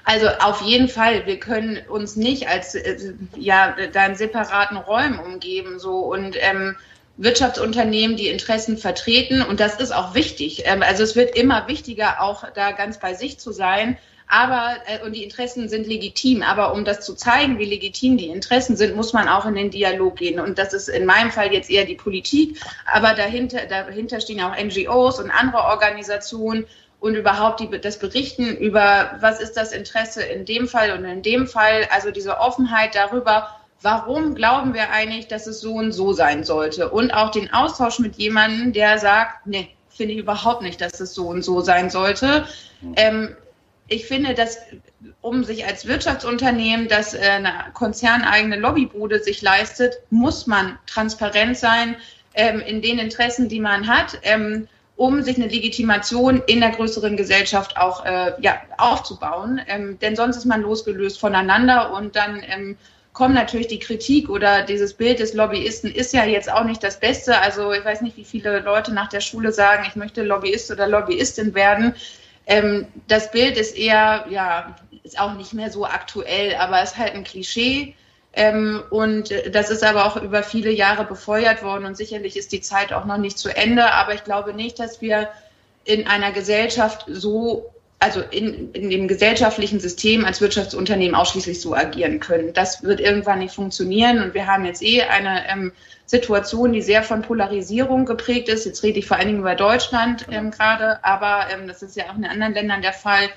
[0.10, 5.20] Also auf jeden Fall, wir können uns nicht als äh, ja da in separaten Räumen
[5.20, 6.76] umgeben so und ähm,
[7.18, 10.64] Wirtschaftsunternehmen die Interessen vertreten und das ist auch wichtig.
[10.66, 14.00] Ähm, also es wird immer wichtiger, auch da ganz bei sich zu sein.
[14.28, 16.42] Aber äh, und die Interessen sind legitim.
[16.42, 19.70] Aber um das zu zeigen, wie legitim die Interessen sind, muss man auch in den
[19.70, 20.40] Dialog gehen.
[20.40, 22.60] Und das ist in meinem Fall jetzt eher die Politik.
[22.92, 26.66] Aber dahinter, dahinter stehen auch NGOs und andere Organisationen
[27.00, 31.22] und überhaupt die, das Berichten über, was ist das Interesse in dem Fall und in
[31.22, 36.12] dem Fall, also diese Offenheit darüber, warum glauben wir eigentlich, dass es so und so
[36.12, 40.82] sein sollte und auch den Austausch mit jemandem, der sagt, nee, finde ich überhaupt nicht,
[40.82, 42.46] dass es so und so sein sollte.
[42.96, 43.36] Ähm,
[43.88, 44.60] ich finde, dass
[45.22, 51.96] um sich als Wirtschaftsunternehmen, das äh, eine konzerneigene Lobbybude sich leistet, muss man transparent sein
[52.34, 54.20] ähm, in den Interessen, die man hat.
[54.24, 54.68] Ähm,
[55.00, 59.62] um sich eine Legitimation in der größeren Gesellschaft auch äh, ja, aufzubauen.
[59.66, 62.78] Ähm, denn sonst ist man losgelöst voneinander und dann ähm,
[63.14, 67.00] kommt natürlich die Kritik oder dieses Bild des Lobbyisten ist ja jetzt auch nicht das
[67.00, 67.40] Beste.
[67.40, 70.86] Also ich weiß nicht, wie viele Leute nach der Schule sagen, ich möchte Lobbyist oder
[70.86, 71.96] Lobbyistin werden.
[72.46, 77.16] Ähm, das Bild ist eher, ja, ist auch nicht mehr so aktuell, aber ist halt
[77.16, 77.96] ein Klischee.
[78.34, 82.62] Ähm, und das ist aber auch über viele Jahre befeuert worden und sicherlich ist die
[82.62, 83.92] Zeit auch noch nicht zu Ende.
[83.92, 85.30] Aber ich glaube nicht, dass wir
[85.84, 92.20] in einer Gesellschaft so, also in, in dem gesellschaftlichen System als Wirtschaftsunternehmen ausschließlich so agieren
[92.20, 92.54] können.
[92.54, 94.22] Das wird irgendwann nicht funktionieren.
[94.22, 95.72] Und wir haben jetzt eh eine ähm,
[96.06, 98.66] Situation, die sehr von Polarisierung geprägt ist.
[98.66, 102.06] Jetzt rede ich vor allen Dingen über Deutschland ähm, gerade, aber ähm, das ist ja
[102.12, 103.30] auch in anderen Ländern der Fall.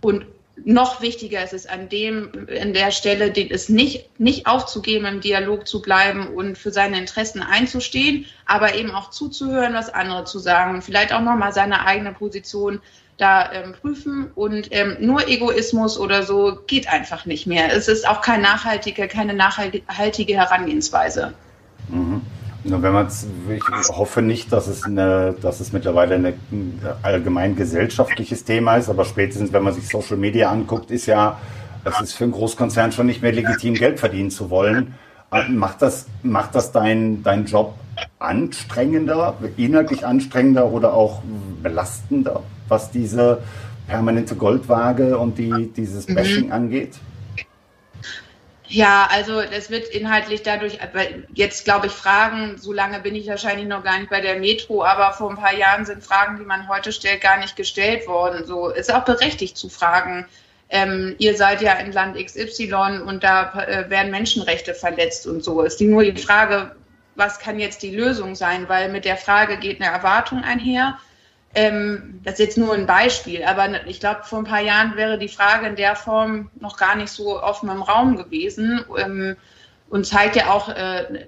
[0.00, 0.26] Und
[0.64, 5.20] noch wichtiger ist es an dem, in der Stelle, den es nicht, nicht aufzugeben, im
[5.20, 10.38] Dialog zu bleiben und für seine Interessen einzustehen, aber eben auch zuzuhören, was andere zu
[10.38, 12.80] sagen und vielleicht auch nochmal seine eigene Position
[13.16, 17.72] da ähm, prüfen und ähm, nur Egoismus oder so geht einfach nicht mehr.
[17.72, 21.34] Es ist auch keine nachhaltige, keine nachhaltige Herangehensweise.
[21.88, 22.22] Mhm.
[22.64, 28.76] Wenn man ich hoffe nicht, dass es, eine, dass es mittlerweile ein allgemein gesellschaftliches Thema
[28.76, 31.38] ist, aber spätestens, wenn man sich Social Media anguckt, ist ja,
[31.84, 34.94] es ist für einen Großkonzern schon nicht mehr legitim, Geld verdienen zu wollen.
[35.32, 37.74] Äh, macht das, macht das dein, dein Job
[38.20, 41.22] anstrengender, inhaltlich anstrengender oder auch
[41.62, 43.38] belastender, was diese
[43.88, 46.06] permanente Goldwaage und die, dieses.
[46.06, 46.52] Bashing mhm.
[46.52, 46.98] angeht?
[48.72, 50.78] Ja, also es wird inhaltlich dadurch,
[51.34, 54.82] jetzt glaube ich, Fragen, so lange bin ich wahrscheinlich noch gar nicht bei der Metro,
[54.82, 58.46] aber vor ein paar Jahren sind Fragen, die man heute stellt, gar nicht gestellt worden.
[58.46, 60.26] So ist auch berechtigt zu fragen.
[60.70, 65.60] Ähm, ihr seid ja in Land XY und da äh, werden Menschenrechte verletzt und so.
[65.60, 66.74] Ist nur die Frage,
[67.14, 68.70] was kann jetzt die Lösung sein?
[68.70, 70.98] Weil mit der Frage geht eine Erwartung einher
[71.54, 75.18] ähm, das ist jetzt nur ein Beispiel, aber ich glaube, vor ein paar Jahren wäre
[75.18, 79.36] die Frage in der Form noch gar nicht so offen im Raum gewesen ähm,
[79.90, 81.26] und zeigt ja auch äh,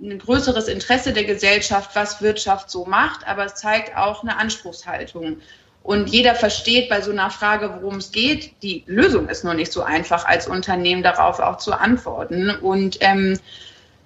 [0.00, 5.38] ein größeres Interesse der Gesellschaft, was Wirtschaft so macht, aber es zeigt auch eine Anspruchshaltung.
[5.82, 8.62] Und jeder versteht bei so einer Frage, worum es geht.
[8.62, 12.50] Die Lösung ist nur nicht so einfach, als Unternehmen darauf auch zu antworten.
[12.50, 13.38] Und ähm,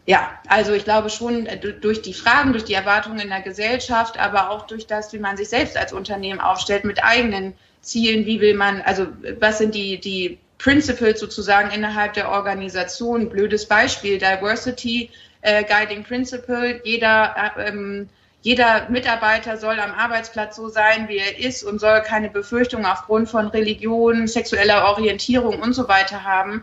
[0.07, 4.19] ja, also ich glaube schon äh, durch die Fragen, durch die Erwartungen in der Gesellschaft,
[4.19, 8.41] aber auch durch das, wie man sich selbst als Unternehmen aufstellt mit eigenen Zielen, wie
[8.41, 9.09] will man, also
[9.41, 13.29] was sind die, die Principles sozusagen innerhalb der Organisation.
[13.29, 15.11] Blödes Beispiel, Diversity
[15.43, 16.81] äh, Guiding Principle.
[16.85, 18.09] Jeder, äh, ähm,
[18.43, 23.29] jeder Mitarbeiter soll am Arbeitsplatz so sein, wie er ist und soll keine Befürchtungen aufgrund
[23.29, 26.63] von Religion, sexueller Orientierung und so weiter haben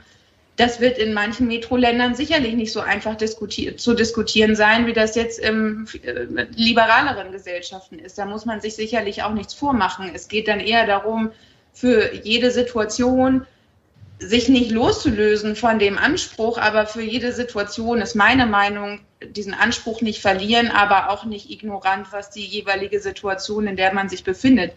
[0.56, 5.16] das wird in manchen Metroländern sicherlich nicht so einfach diskutier zu diskutieren sein, wie das
[5.16, 8.18] jetzt in äh, liberaleren Gesellschaften ist.
[8.18, 10.12] Da muss man sich sicherlich auch nichts vormachen.
[10.14, 11.32] Es geht dann eher darum,
[11.74, 13.48] für jede Situation
[14.20, 20.02] sich nicht loszulösen von dem Anspruch, aber für jede Situation ist meine Meinung, diesen Anspruch
[20.02, 24.74] nicht verlieren, aber auch nicht ignorant, was die jeweilige Situation, in der man sich befindet,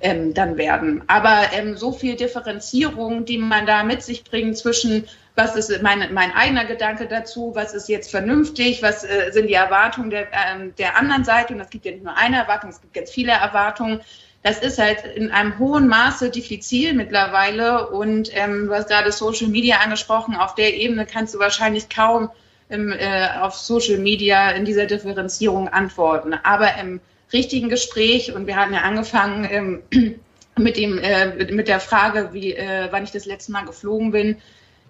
[0.00, 1.02] ähm, dann werden.
[1.06, 6.12] Aber ähm, so viel Differenzierung, die man da mit sich bringt zwischen, was ist mein,
[6.12, 10.74] mein eigener Gedanke dazu, was ist jetzt vernünftig, was äh, sind die Erwartungen der, ähm,
[10.76, 11.54] der anderen Seite.
[11.54, 14.00] Und es gibt ja nicht nur eine Erwartung, es gibt ganz viele Erwartungen.
[14.42, 17.88] Das ist halt in einem hohen Maße diffizil mittlerweile.
[17.90, 20.34] Und ähm, du hast gerade Social Media angesprochen.
[20.34, 22.30] Auf der Ebene kannst du wahrscheinlich kaum
[22.68, 26.34] im, äh, auf Social Media in dieser Differenzierung antworten.
[26.42, 27.00] Aber im
[27.32, 29.82] richtigen Gespräch und wir hatten ja angefangen ähm,
[30.56, 34.36] mit, dem, äh, mit der Frage, wie, äh, wann ich das letzte Mal geflogen bin.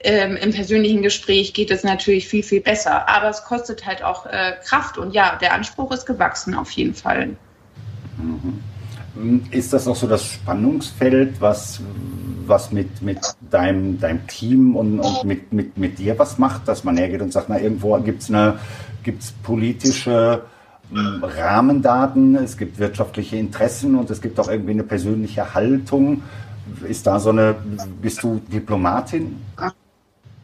[0.02, 3.08] Ähm, Im persönlichen Gespräch geht es natürlich viel, viel besser.
[3.08, 6.94] Aber es kostet halt auch äh, Kraft und ja, der Anspruch ist gewachsen auf jeden
[6.94, 7.36] Fall.
[8.16, 9.42] Mhm.
[9.50, 11.80] Ist das auch so das Spannungsfeld, was,
[12.46, 13.18] was mit, mit
[13.50, 17.32] deinem, deinem Team und, und mit, mit, mit dir was macht, dass man hergeht und
[17.32, 18.58] sagt, na, irgendwo gibt es eine
[19.02, 20.42] gibt's politische
[20.92, 26.22] Rahmendaten, es gibt wirtschaftliche Interessen und es gibt auch irgendwie eine persönliche Haltung.
[26.88, 27.54] Ist da so eine,
[28.00, 29.36] bist du Diplomatin?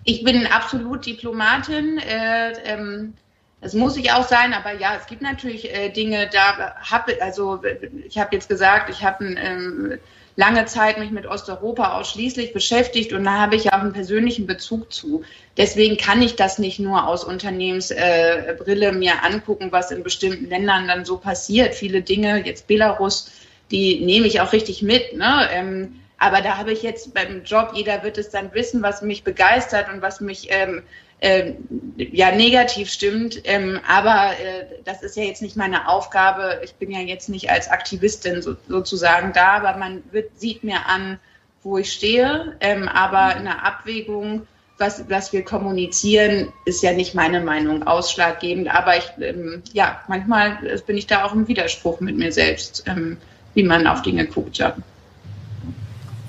[0.06, 1.98] Ich bin absolut Diplomatin.
[1.98, 3.14] Äh, ähm,
[3.60, 7.60] das muss ich auch sein, aber ja, es gibt natürlich äh, Dinge, da habe also
[8.06, 9.98] ich habe jetzt gesagt, ich habe ähm,
[10.36, 14.92] lange Zeit mich mit Osteuropa ausschließlich beschäftigt und da habe ich auch einen persönlichen Bezug
[14.92, 15.24] zu.
[15.56, 20.86] Deswegen kann ich das nicht nur aus Unternehmensbrille äh, mir angucken, was in bestimmten Ländern
[20.86, 21.74] dann so passiert.
[21.74, 23.32] Viele Dinge, jetzt Belarus,
[23.72, 25.16] die nehme ich auch richtig mit.
[25.16, 25.48] Ne?
[25.50, 29.22] Ähm, aber da habe ich jetzt beim Job, jeder wird es dann wissen, was mich
[29.22, 30.82] begeistert und was mich ähm,
[31.20, 31.52] äh,
[31.96, 33.40] ja negativ stimmt.
[33.44, 36.60] Ähm, aber äh, das ist ja jetzt nicht meine Aufgabe.
[36.64, 40.86] Ich bin ja jetzt nicht als Aktivistin so, sozusagen da, aber man wird, sieht mir
[40.86, 41.18] an,
[41.62, 42.56] wo ich stehe.
[42.60, 44.46] Ähm, aber in der Abwägung,
[44.78, 48.74] was, was wir kommunizieren, ist ja nicht meine Meinung ausschlaggebend.
[48.74, 53.18] Aber ich, ähm, ja, manchmal bin ich da auch im Widerspruch mit mir selbst, ähm,
[53.54, 54.58] wie man auf Dinge guckt.
[54.58, 54.76] Ja.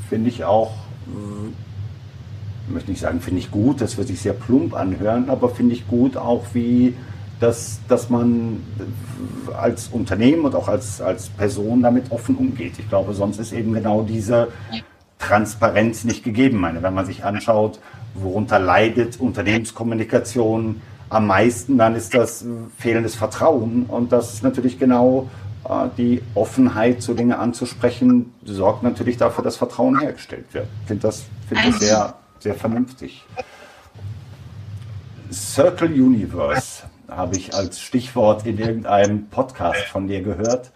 [0.10, 0.72] Finde ich auch
[2.70, 5.88] möchte nicht sagen, finde ich gut, das wird sich sehr plump anhören, aber finde ich
[5.88, 6.96] gut auch, wie
[7.40, 8.64] dass, dass man
[9.56, 12.74] als Unternehmen und auch als, als Person damit offen umgeht.
[12.80, 14.48] Ich glaube, sonst ist eben genau diese
[15.20, 16.58] Transparenz nicht gegeben.
[16.58, 17.80] meine, wenn man sich anschaut,
[18.16, 22.44] worunter leidet Unternehmenskommunikation am meisten, dann ist das
[22.78, 23.86] fehlendes Vertrauen.
[23.88, 25.47] Und das ist natürlich genau äh,
[25.98, 30.68] die Offenheit, so Dinge anzusprechen, sorgt natürlich dafür, dass Vertrauen hergestellt wird.
[30.82, 33.26] Ich finde das, find das sehr sehr vernünftig.
[35.32, 40.72] Circle Universe habe ich als Stichwort in irgendeinem Podcast von dir gehört.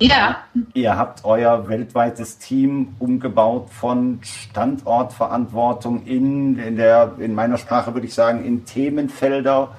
[0.00, 0.38] Ja.
[0.74, 8.06] Ihr habt euer weltweites Team umgebaut von Standortverantwortung in, in, der, in meiner Sprache würde
[8.06, 9.70] ich sagen, in Themenfelder.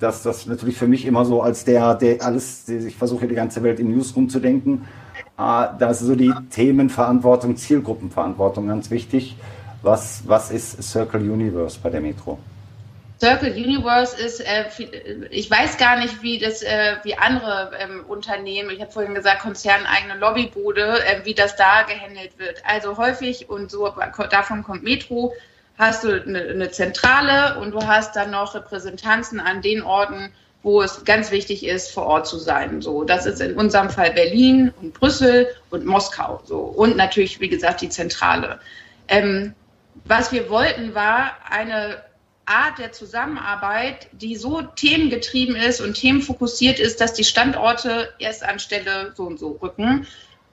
[0.00, 3.62] Das, das natürlich für mich immer so als der, der alles, ich versuche die ganze
[3.62, 4.86] Welt in Newsroom zu denken.
[5.36, 9.36] Ah, da ist so die Themenverantwortung, Zielgruppenverantwortung ganz wichtig.
[9.82, 12.38] Was, was ist Circle Universe bei der Metro?
[13.22, 14.64] Circle Universe ist, äh,
[15.30, 19.42] ich weiß gar nicht, wie das, äh, wie andere ähm, Unternehmen, ich habe vorhin gesagt,
[19.42, 22.62] konzerneigene Lobbybude, äh, wie das da gehandelt wird.
[22.66, 23.94] Also häufig, und so
[24.28, 25.32] davon kommt Metro,
[25.82, 30.80] hast du eine, eine Zentrale und du hast dann noch Repräsentanzen an den Orten, wo
[30.80, 32.80] es ganz wichtig ist, vor Ort zu sein.
[32.80, 36.40] So, das ist in unserem Fall Berlin und Brüssel und Moskau.
[36.44, 38.60] So und natürlich, wie gesagt, die Zentrale.
[39.08, 39.54] Ähm,
[40.04, 42.02] was wir wollten, war eine
[42.46, 48.58] Art der Zusammenarbeit, die so themengetrieben ist und themenfokussiert ist, dass die Standorte erst an
[48.58, 50.06] Stelle so und so rücken.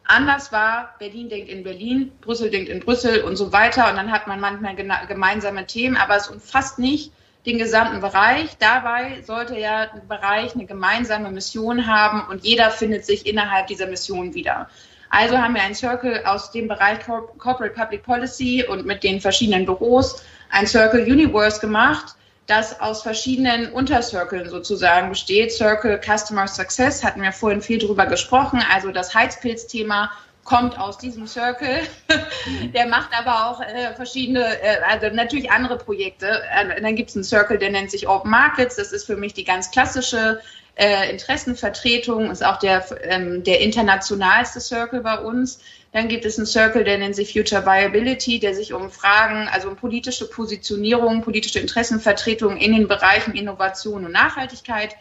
[0.09, 3.89] Anders war, Berlin denkt in Berlin, Brüssel denkt in Brüssel und so weiter.
[3.89, 7.11] Und dann hat man manchmal gemeinsame Themen, aber es umfasst nicht
[7.45, 8.57] den gesamten Bereich.
[8.57, 13.85] Dabei sollte ja ein Bereich eine gemeinsame Mission haben und jeder findet sich innerhalb dieser
[13.85, 14.67] Mission wieder.
[15.11, 19.65] Also haben wir einen Circle aus dem Bereich Corporate Public Policy und mit den verschiedenen
[19.65, 22.15] Büros ein Circle Universe gemacht,
[22.49, 25.51] das aus verschiedenen Untercirkeln sozusagen besteht.
[25.51, 28.63] Circle Customer Success hatten wir vorhin viel drüber gesprochen.
[28.73, 30.11] Also das Heizpilzthema
[30.45, 31.81] kommt aus diesem Circle.
[32.73, 36.41] der macht aber auch äh, verschiedene, äh, also natürlich andere Projekte.
[36.51, 38.77] Äh, dann gibt es einen Circle, der nennt sich Open Markets.
[38.77, 40.39] Das ist für mich die ganz klassische
[40.75, 45.59] äh, Interessenvertretung, ist auch der, ähm, der internationalste Circle bei uns.
[45.91, 49.69] Dann gibt es einen Circle, der nennt sich Future Viability, der sich um Fragen, also
[49.69, 54.95] um politische Positionierung, politische Interessenvertretung in den Bereichen Innovation und Nachhaltigkeit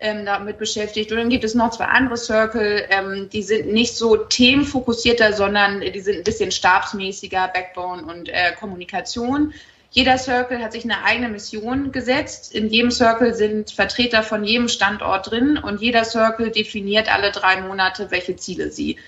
[0.00, 1.10] ähm, damit beschäftigt.
[1.10, 5.80] Und dann gibt es noch zwei andere Circle, ähm, die sind nicht so themenfokussierter, sondern
[5.80, 9.54] die sind ein bisschen stabsmäßiger, Backbone und äh, Kommunikation.
[9.92, 12.52] Jeder Circle hat sich eine eigene Mission gesetzt.
[12.52, 17.60] In jedem Circle sind Vertreter von jedem Standort drin und jeder Circle definiert alle drei
[17.62, 18.98] Monate, welche Ziele sie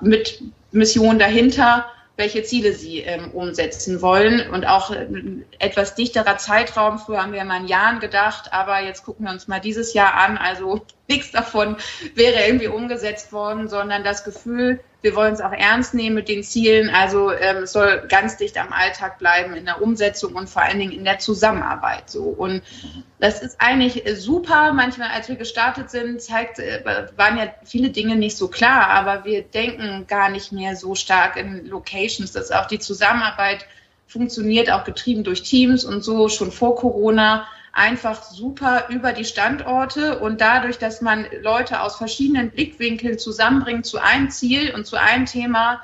[0.00, 0.40] mit
[0.72, 4.50] Mission dahinter, welche Ziele sie ähm, umsetzen wollen.
[4.50, 6.98] Und auch ein äh, etwas dichterer Zeitraum.
[6.98, 10.14] Früher haben wir mal in Jahren gedacht, aber jetzt gucken wir uns mal dieses Jahr
[10.14, 10.38] an.
[10.38, 11.76] Also nichts davon
[12.14, 16.42] wäre irgendwie umgesetzt worden, sondern das Gefühl, wir wollen es auch ernst nehmen mit den
[16.42, 16.88] Zielen.
[16.88, 20.78] Also ähm, es soll ganz dicht am Alltag bleiben in der Umsetzung und vor allen
[20.78, 22.08] Dingen in der Zusammenarbeit.
[22.08, 22.62] So und
[23.18, 24.72] das ist eigentlich super.
[24.72, 26.82] Manchmal, als wir gestartet sind, zeigt, äh,
[27.16, 31.36] waren ja viele Dinge nicht so klar, aber wir denken gar nicht mehr so stark
[31.36, 33.66] in Locations, dass auch die Zusammenarbeit
[34.06, 40.18] funktioniert, auch getrieben durch Teams und so schon vor Corona einfach super über die Standorte
[40.18, 45.24] und dadurch, dass man Leute aus verschiedenen Blickwinkeln zusammenbringt zu einem Ziel und zu einem
[45.24, 45.82] Thema,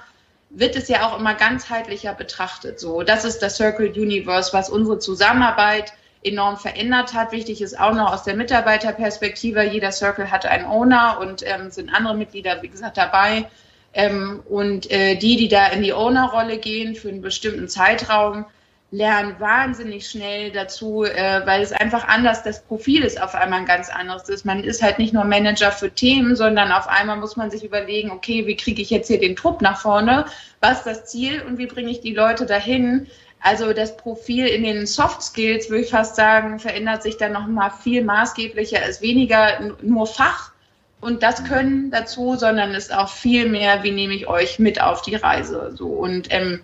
[0.51, 2.79] wird es ja auch immer ganzheitlicher betrachtet.
[2.79, 7.33] So, das ist das Circle Universe, was unsere Zusammenarbeit enorm verändert hat.
[7.33, 11.91] Wichtig ist auch noch aus der Mitarbeiterperspektive, jeder Circle hat einen Owner und ähm, sind
[11.95, 13.49] andere Mitglieder, wie gesagt, dabei.
[13.95, 18.45] Ähm, und äh, die, die da in die Owner-Rolle gehen für einen bestimmten Zeitraum,
[18.91, 23.67] lernen wahnsinnig schnell dazu, äh, weil es einfach anders, das Profil ist auf einmal ein
[23.67, 24.47] ganz anderes ist.
[24.47, 28.11] Man ist halt nicht nur Manager für Themen, sondern auf einmal muss man sich überlegen,
[28.11, 30.25] okay, wie kriege ich jetzt hier den Trupp nach vorne?
[30.61, 33.09] Was ist das Ziel und wie bringe ich die Leute dahin?
[33.41, 37.47] Also das Profil in den Soft Skills, würde ich fast sagen, verändert sich dann noch
[37.47, 40.53] mal viel maßgeblicher, ist weniger nur Fach
[41.01, 45.03] und das Können dazu, sondern ist auch viel mehr, wie nehme ich euch mit auf
[45.03, 45.73] die Reise.
[45.77, 46.63] So und ähm,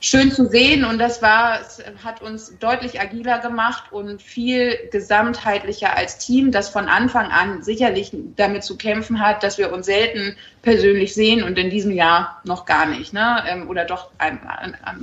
[0.00, 5.94] schön zu sehen und das war, es hat uns deutlich agiler gemacht und viel gesamtheitlicher
[5.94, 10.36] als Team, das von Anfang an sicherlich damit zu kämpfen hat, dass wir uns selten
[10.62, 13.44] persönlich sehen und in diesem Jahr noch gar nicht, ne?
[13.46, 14.40] Ähm, oder doch am,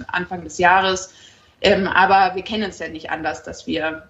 [0.07, 1.13] Anfang des Jahres.
[1.61, 4.09] Ähm, aber wir kennen es ja nicht anders, dass wir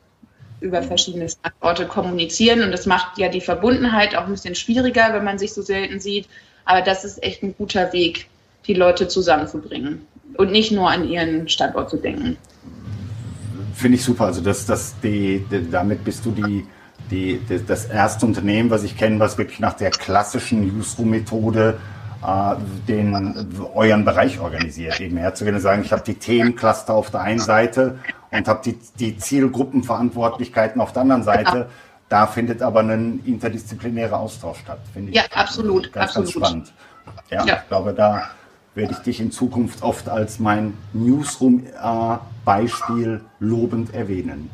[0.61, 5.23] über verschiedene Standorte kommunizieren und das macht ja die Verbundenheit auch ein bisschen schwieriger, wenn
[5.23, 6.27] man sich so selten sieht.
[6.63, 8.27] Aber das ist echt ein guter Weg,
[8.65, 12.37] die Leute zusammenzubringen und nicht nur an ihren Standort zu denken.
[13.73, 14.25] Finde ich super.
[14.25, 16.65] Also das, das die, die, damit bist du die,
[17.11, 21.77] die, das erste Unternehmen, was ich kenne, was wirklich nach der klassischen Newsroom-Methode
[22.25, 22.55] äh,
[22.87, 24.99] den euren Bereich organisiert.
[24.99, 27.99] Eben herzugehen und sagen, ich habe die Themencluster auf der einen Seite
[28.31, 31.51] und habe die, die Zielgruppenverantwortlichkeiten auf der anderen Seite.
[31.51, 31.65] Genau.
[32.09, 34.79] Da findet aber ein interdisziplinärer Austausch statt.
[34.93, 36.33] Finde ich ja, absolut, ganz, absolut.
[36.33, 36.73] ganz spannend.
[37.29, 38.29] Ja, ja, ich glaube, da
[38.77, 44.51] werde ich dich in Zukunft oft als mein Newsroom-Beispiel lobend erwähnen.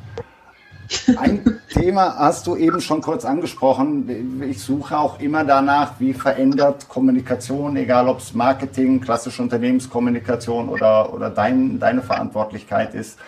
[1.18, 4.42] Ein Thema hast du eben schon kurz angesprochen.
[4.50, 11.14] Ich suche auch immer danach, wie verändert Kommunikation, egal ob es Marketing, klassische Unternehmenskommunikation oder,
[11.14, 13.20] oder dein, deine Verantwortlichkeit ist.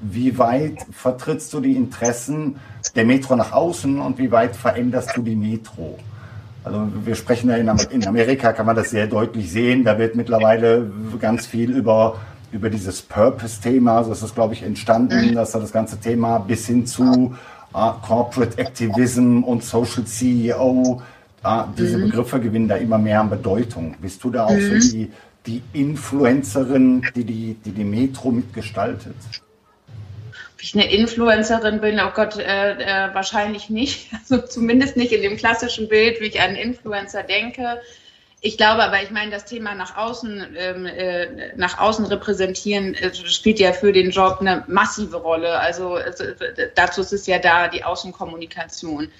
[0.00, 2.56] Wie weit vertrittst du die Interessen
[2.96, 5.98] der Metro nach außen und wie weit veränderst du die Metro?
[6.64, 9.84] Also wir sprechen ja in, Amerika, kann man das sehr deutlich sehen.
[9.84, 10.90] Da wird mittlerweile
[11.20, 12.16] ganz viel über
[12.50, 15.34] über dieses Purpose-Thema, so ist es, glaube ich, entstanden, mhm.
[15.34, 17.34] dass da das ganze Thema bis hin zu
[17.74, 21.02] äh, Corporate Activism und Social CEO,
[21.44, 22.04] äh, diese mhm.
[22.04, 23.96] Begriffe gewinnen da immer mehr an Bedeutung.
[24.00, 24.80] Bist du da auch mhm.
[24.80, 25.10] so die,
[25.46, 29.16] die Influencerin, die die, die die Metro mitgestaltet?
[30.58, 34.10] Ob ich eine Influencerin bin, oh Gott, äh, äh, wahrscheinlich nicht.
[34.18, 37.80] Also zumindest nicht in dem klassischen Bild, wie ich an Influencer denke.
[38.40, 43.14] Ich glaube aber, ich meine, das Thema nach außen, ähm, äh, nach außen repräsentieren äh,
[43.14, 45.60] spielt ja für den Job eine massive Rolle.
[45.60, 46.24] Also, also
[46.74, 49.12] dazu ist es ja da, die Außenkommunikation.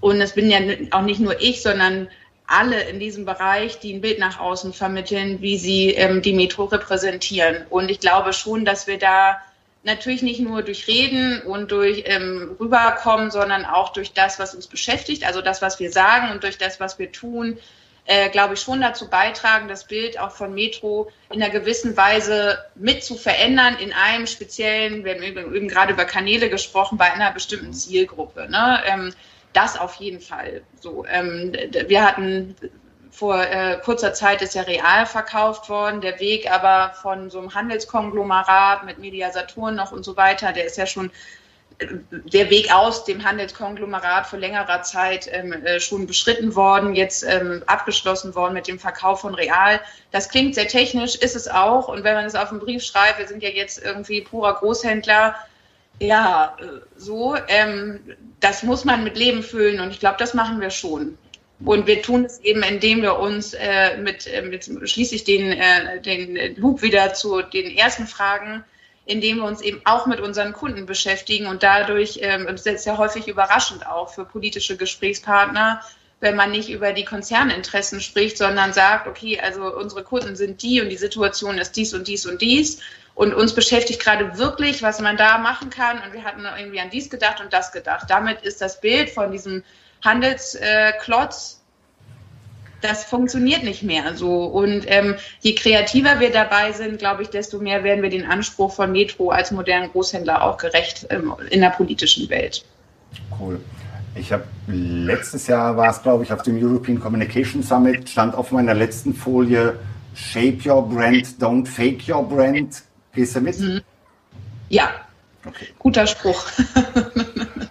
[0.00, 0.60] Und es bin ja
[0.92, 2.06] auch nicht nur ich, sondern
[2.46, 6.66] alle in diesem Bereich, die ein Bild nach außen vermitteln, wie sie ähm, die Metro
[6.66, 7.66] repräsentieren.
[7.70, 9.40] Und ich glaube schon, dass wir da
[9.82, 14.66] natürlich nicht nur durch Reden und durch ähm, rüberkommen, sondern auch durch das, was uns
[14.66, 17.58] beschäftigt, also das, was wir sagen und durch das, was wir tun,
[18.04, 22.58] äh, glaube ich, schon dazu beitragen, das Bild auch von Metro in einer gewissen Weise
[22.74, 27.30] mit zu verändern in einem speziellen, wir haben eben, gerade über Kanäle gesprochen, bei einer
[27.30, 28.48] bestimmten Zielgruppe.
[28.50, 28.82] Ne?
[28.86, 29.14] Ähm,
[29.52, 30.62] das auf jeden Fall.
[30.80, 31.52] So, ähm,
[31.86, 32.54] wir hatten
[33.10, 37.54] vor äh, kurzer Zeit ist ja real verkauft worden, der Weg aber von so einem
[37.54, 41.10] Handelskonglomerat mit Media Saturn noch und so weiter, der ist ja schon
[42.10, 47.62] der Weg aus dem Handelskonglomerat vor längerer Zeit ähm, äh, schon beschritten worden, jetzt ähm,
[47.66, 49.80] abgeschlossen worden mit dem Verkauf von Real.
[50.10, 51.88] Das klingt sehr technisch, ist es auch.
[51.88, 55.34] Und wenn man es auf einen Brief schreibt, wir sind ja jetzt irgendwie purer Großhändler,
[56.00, 56.64] ja, äh,
[56.96, 58.00] so, ähm,
[58.40, 61.16] das muss man mit Leben füllen und ich glaube, das machen wir schon.
[61.64, 66.00] Und wir tun es eben, indem wir uns äh, mit, äh, mit schließlich den, äh,
[66.00, 68.64] den Loop wieder zu den ersten Fragen
[69.10, 72.96] indem wir uns eben auch mit unseren Kunden beschäftigen und dadurch, ähm, das ist ja
[72.96, 75.82] häufig überraschend auch für politische Gesprächspartner,
[76.20, 80.80] wenn man nicht über die Konzerninteressen spricht, sondern sagt, okay, also unsere Kunden sind die
[80.80, 82.80] und die Situation ist dies und dies und dies.
[83.14, 86.00] Und uns beschäftigt gerade wirklich, was man da machen kann.
[86.02, 88.08] Und wir hatten irgendwie an dies gedacht und das gedacht.
[88.08, 89.64] Damit ist das Bild von diesem
[90.02, 91.60] Handelsklotz
[92.80, 94.44] das funktioniert nicht mehr so.
[94.44, 98.72] Und ähm, je kreativer wir dabei sind, glaube ich, desto mehr werden wir den Anspruch
[98.72, 102.64] von Metro als modernen Großhändler auch gerecht ähm, in der politischen Welt.
[103.38, 103.60] Cool.
[104.14, 108.50] Ich habe letztes Jahr war es, glaube ich, auf dem European Communication Summit, stand auf
[108.50, 109.78] meiner letzten Folie
[110.14, 112.82] Shape Your Brand, Don't Fake Your Brand.
[113.14, 113.58] Gehst du mit?
[113.58, 113.80] Mhm.
[114.68, 114.90] Ja,
[115.46, 115.68] okay.
[115.78, 116.44] guter Spruch.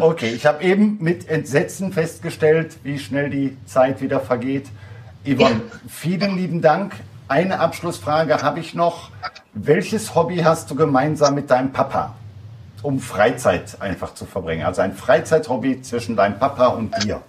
[0.00, 4.66] Okay, ich habe eben mit Entsetzen festgestellt, wie schnell die Zeit wieder vergeht.
[5.24, 5.78] Yvonne, ja.
[5.88, 6.94] vielen lieben Dank.
[7.28, 9.10] Eine Abschlussfrage habe ich noch.
[9.52, 12.14] Welches Hobby hast du gemeinsam mit deinem Papa,
[12.82, 14.64] um Freizeit einfach zu verbringen?
[14.64, 17.20] Also ein Freizeithobby zwischen deinem Papa und dir.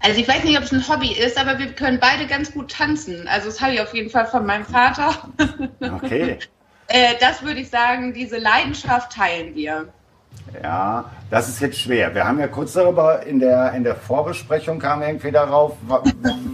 [0.00, 2.72] Also ich weiß nicht, ob es ein Hobby ist, aber wir können beide ganz gut
[2.72, 3.28] tanzen.
[3.28, 5.28] Also das habe ich auf jeden Fall von meinem Vater.
[5.80, 6.38] Okay.
[6.88, 9.88] Äh, das würde ich sagen, diese Leidenschaft teilen wir.
[10.62, 12.14] Ja, das ist jetzt schwer.
[12.14, 15.76] Wir haben ja kurz darüber in der, in der Vorbesprechung kam irgendwie darauf,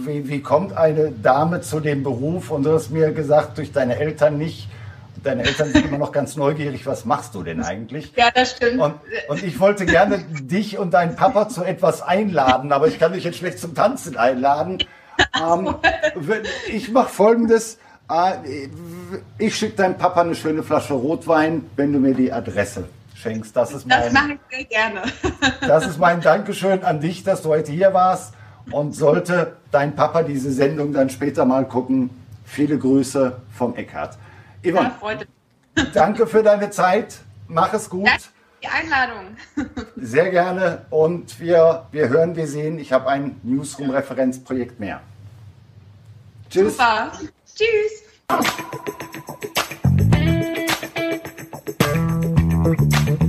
[0.05, 3.97] wie, wie kommt eine Dame zu dem Beruf und du hast mir gesagt, durch deine
[3.97, 4.69] Eltern nicht.
[5.21, 8.13] Deine Eltern sind immer noch ganz neugierig, was machst du denn eigentlich?
[8.15, 8.79] Ja, das stimmt.
[8.79, 8.95] Und,
[9.27, 13.25] und ich wollte gerne dich und deinen Papa zu etwas einladen, aber ich kann dich
[13.25, 14.77] jetzt schlecht zum Tanzen einladen.
[15.35, 15.75] Ähm,
[16.71, 17.79] ich mache folgendes.
[18.09, 18.69] Äh,
[19.37, 22.85] ich schicke deinem Papa eine schöne Flasche Rotwein, wenn du mir die Adresse
[23.19, 23.55] schenkst.
[23.55, 25.01] Das ist mein, das mache ich sehr gerne.
[25.61, 28.33] das ist mein Dankeschön an dich, dass du heute hier warst.
[28.71, 32.11] Und sollte dein Papa diese Sendung dann später mal gucken,
[32.45, 34.17] viele Grüße vom Eckhard.
[34.63, 34.91] Yvonne,
[35.75, 37.19] ja, danke für deine Zeit.
[37.47, 38.05] Mach es gut.
[38.05, 38.29] Danke für
[38.61, 39.37] die Einladung.
[39.95, 40.85] Sehr gerne.
[40.91, 42.77] Und wir, wir hören, wir sehen.
[42.77, 45.01] Ich habe ein Newsroom-Referenzprojekt mehr.
[46.49, 46.73] Tschüss.
[46.73, 47.11] Super.
[47.55, 48.03] Tschüss.
[52.63, 53.28] Thank you.